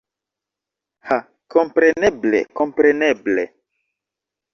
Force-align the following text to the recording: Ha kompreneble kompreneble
Ha 1.09 1.17
kompreneble 1.55 2.39
kompreneble 2.61 3.45